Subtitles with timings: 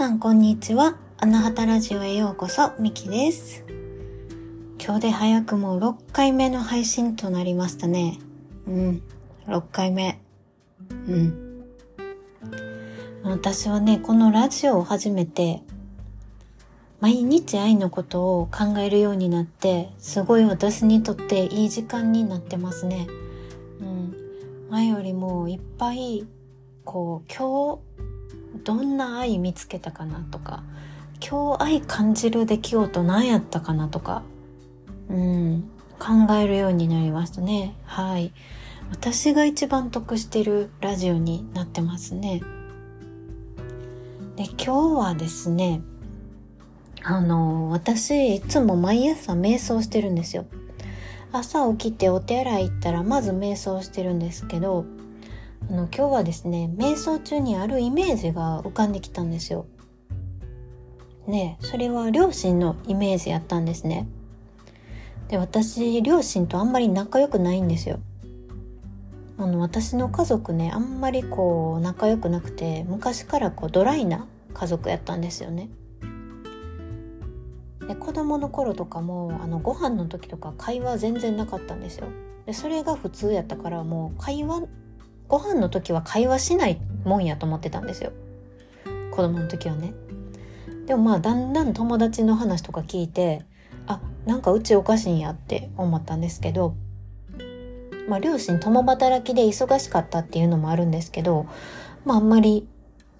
[0.00, 0.96] さんこんにちは。
[1.18, 3.66] アナハタラジオへようこそ、ミキです。
[4.82, 8.18] 今日で早くも6回目の配信となりましたね。
[8.66, 9.02] うん、
[9.46, 10.18] 6回目。
[11.06, 11.66] うん。
[13.24, 15.62] 私はね、このラジオを始めて、
[17.00, 23.06] 毎日愛のことを考えるようになって、すごい私にとっていい時間になってますね。
[23.82, 24.16] うん。
[24.70, 26.26] 前よりもいっぱい、
[26.86, 28.09] こう、今日、
[28.64, 30.62] どんな愛見つけたかなとか
[31.20, 34.22] 今日愛感じる出来事何やったかなとか
[35.08, 37.76] うん考えるようになりましたね。
[37.84, 38.32] はい。
[38.90, 42.40] 私が一番得してるラジオになってますね。
[44.36, 45.82] で今日はですね
[47.02, 50.46] あの私いつも毎朝瞑想してるんですよ。
[51.32, 54.84] 朝起きてお手洗い行ったらまず瞑想してるんですけど
[55.68, 59.66] あの今日はですね瞑想中にあるイメージが浮かんできたんですよ。
[61.26, 64.08] ねそれは両親のイメージやったんですね。
[65.28, 68.00] で私両親とあんまり仲良くないんですよ。
[69.38, 75.70] あの私の家族ねあんまりこう仲良くなくて昔からこうドライな家族やったんですよね。
[77.86, 82.08] で子供の頃とかもあのご飯の時とか会話全然なかったんですよ。
[82.44, 84.64] でそれが普通やったからもう会話
[85.30, 88.12] ご飯の時は会話しないもんやと思ってたんですよ。
[89.12, 89.94] 子供の時はね。
[90.86, 93.42] でもまあだんだん友達の話とか聞いて
[93.86, 96.74] あなんかうちおかしいんやって思ったんですけど
[98.08, 101.46] まあ両親共働きで忙しかったっていうのもあるんですけど
[102.04, 102.66] まああんまり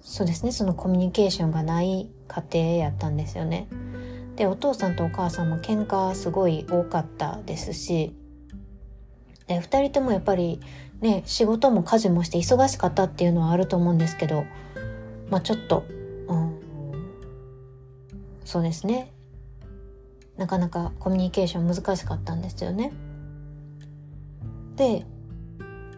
[0.01, 3.67] そうですねそのコミュニケーションがない家庭やったんですよね。
[4.35, 8.13] でお父さんとお母さんも喧嘩すごい多かったですし
[9.47, 10.59] で2人ともやっぱり
[11.01, 14.45] ね、仕事も家事もして忙しかったっていうのはあると思うんですけど、
[15.29, 15.83] まあちょっと、
[16.27, 16.55] うん、
[18.45, 19.11] そうですね。
[20.37, 22.93] なかなかコミュニケーション難しかったんですよね。
[24.75, 25.05] で、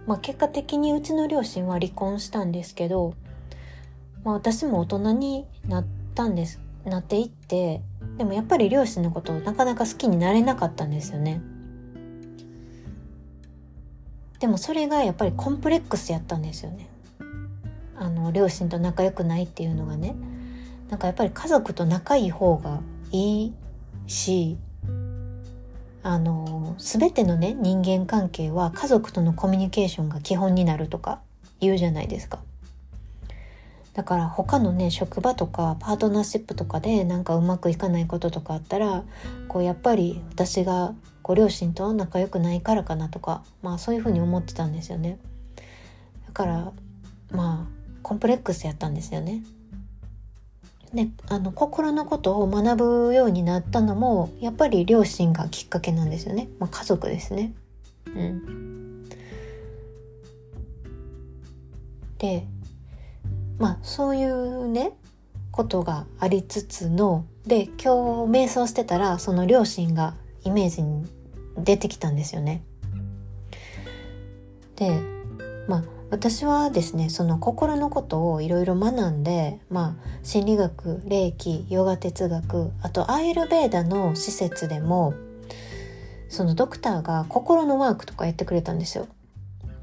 [0.07, 3.13] まあ結果的にうちの両親は離婚したんですけど、
[4.23, 7.81] まあ私も大人になったんです、なっていって、
[8.17, 11.41] でもやっぱり両親のことをなかなか好きになれなかったんですよね。
[14.43, 16.89] でもそれがやっぱりコンプレックスやったんですよね。
[17.95, 20.17] あの両親と仲良くないっていうのがね。
[20.89, 22.81] なんかやっぱり家族と仲いい方が
[23.13, 23.53] いい
[24.05, 24.57] し
[26.03, 31.21] あの全てのね人間関係は家族とのコミュニケーションが基本になるとか
[31.61, 32.39] 言うじゃないですか。
[33.93, 39.03] だから他のね職場とかパートナーシップとかでなんかうまくいかないこととかあったら
[39.47, 45.19] こうやっぱり私がご両親と仲良くないからかなとかまあそういうふうに思ってたんですよね。
[46.25, 46.71] だから
[47.31, 49.43] まあコンプレックスやったんですよね。
[50.93, 57.53] であの心のことを学ぶようになったのもやっぱり両親がきっかけなんですよね、まあ、家族ですね。
[58.07, 59.09] うん。
[62.19, 62.45] で
[63.63, 64.91] まあそういうね
[65.51, 71.05] ことがありつつので今日瞑想してたらその両親がイメージに
[71.57, 72.61] 出てきたんですよね。
[74.75, 74.99] で
[75.69, 85.13] まあ私はですねその心のことをいろいろ学んで、まあ、心理学霊気ヨガ哲学あとアイルベーダの施設でも
[86.27, 89.07] そのドクターが心のワークとかやってくれたんですよ。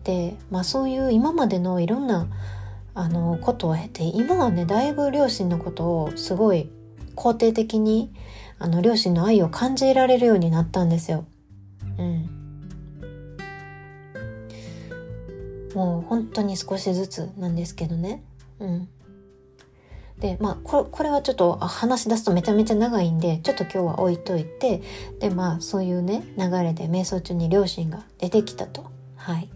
[0.05, 2.29] で、まあ、そういう今までのいろんな
[2.95, 6.71] あのことを経て今はねだいぶ両親のことをすごい
[7.15, 8.13] 肯定的に
[8.59, 11.25] あの両親の愛を感じられるようになったんですよ。
[11.99, 12.41] うん。
[15.75, 18.23] もう本当に少しずつなんですけどね。
[18.59, 18.89] うん。
[20.19, 24.83] で、まあこ、これはちょっと話し出すとめちゃめちゃ長いんで、ちょっと今日は置いといて、
[25.19, 28.85] で、まあ、そういうね、流れで瞑想中に両親が出てきたと。
[29.17, 29.49] はい。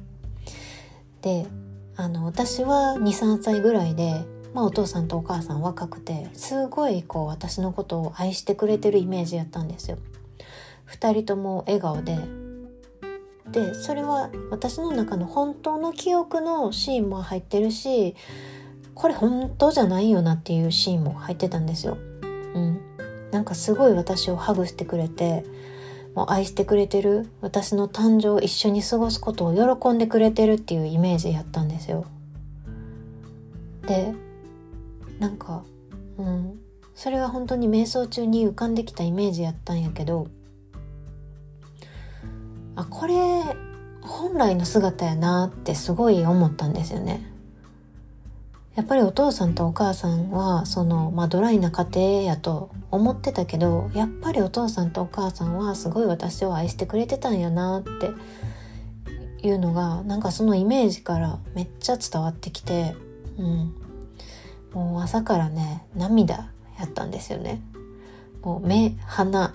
[1.20, 1.46] で、
[1.96, 9.98] あの私は23歳ぐらいで、まあ、お父さんとお母さん若くてすごいこう私のことを愛してくれてるイメージやったんですよ。
[10.88, 12.18] 2人とも笑顔で
[13.50, 18.16] でそれは私の中の本当の記憶のシーンも入ってるし
[18.94, 21.96] これ本当じゃないよなっていうシーンも入ってたんですよ。
[22.54, 22.80] うん、
[23.30, 25.44] なんかすごい私をハグしてくれて
[26.14, 32.06] もう愛してくれてる私の誕生を一緒に過ごすことを喜んでくれてるっていうイメージやったんですよ。
[33.86, 34.14] で
[35.18, 35.64] なんか
[36.16, 36.60] うん
[36.94, 40.28] それは本当に瞑想中に浮かんできたイメージやったんやけど
[42.76, 43.14] あこれ
[44.00, 47.33] 本来の姿やなってすごい思ったんですよね。
[48.74, 58.10] やっぱりお父さんとお母さんはその、まあ、ドライな家庭やと思ってたけどやっぱりお父さんとお母さんはすごい私を愛してくれてたんやなって
[59.46, 62.96] いうのがなんかそのイメージからめっちゃ伝わってきて、
[63.38, 63.74] うん、
[64.72, 67.60] もう朝からね涙やったんですよね。
[68.42, 69.54] もう目鼻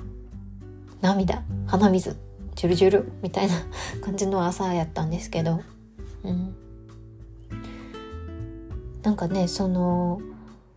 [1.02, 2.18] 涙鼻水
[2.56, 3.54] ジュルジュルみたいな
[4.02, 5.62] 感じの朝やったんですけど、
[9.04, 10.22] なんかねその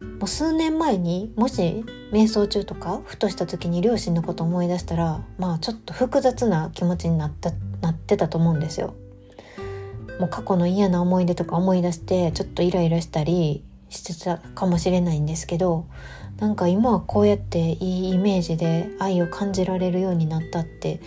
[0.01, 8.95] もう数年前にもし瞑想中とかふとした時に両親のこと思い出したらまあちょっと複雑な気持ちになったなってたと思うんですよ。
[10.21, 15.87] もう過去の嫌な思い出とか思い出してちょっとイライラしたりしてたかもしれないんですけど
[16.39, 21.01] なんか今はこうやっていいイメージで愛を感じられるようになったって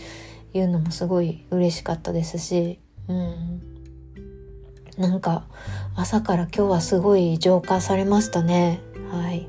[0.54, 3.75] いうのもすごい嬉しかったですし、うん、
[4.98, 5.44] なんか
[5.96, 8.82] 朝から今日はすごい浄化されましたね。
[9.12, 9.48] はい。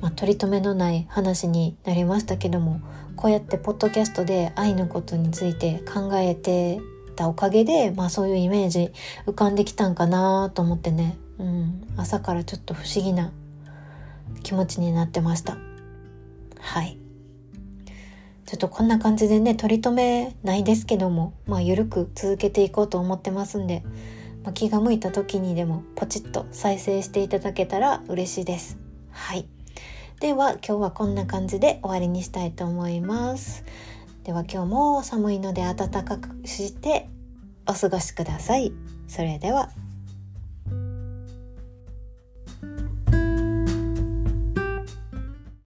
[0.00, 2.80] まあ、取り留めのない話になりましたけども
[3.16, 6.80] こうやってポッドキャストで愛のことについて考えて
[7.16, 8.92] たおかげで、まあ、そういうイメージ
[9.26, 13.32] 浮かんできたんかなと思ってね、うん、朝からちょっと不思議な
[14.42, 15.56] 気持ちになってました。
[16.60, 16.98] はい。
[18.46, 23.82] ちょっとこんな感じでね取り留めないですけどもまあ緩く続けていこうと思ってますんで、
[24.44, 28.78] まあ、気が向いた時にでもポチッと再生していただけたら嬉しいです。
[29.10, 29.48] はい。
[30.20, 33.64] では今日はこんな感じで終わりにしたいと思います。
[34.22, 37.08] では今日も寒いので暖かくして
[37.68, 38.72] お過ごしください。
[39.08, 39.85] それでは。